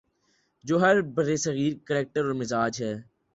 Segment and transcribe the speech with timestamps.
[0.65, 0.75] جو
[1.15, 2.93] برصغیر کا کریکٹر اور مزاج ہے۔